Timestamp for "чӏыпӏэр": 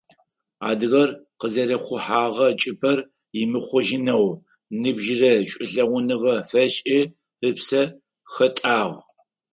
2.59-2.99